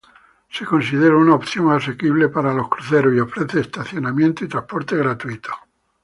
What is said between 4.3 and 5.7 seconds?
y transporte gratuitos.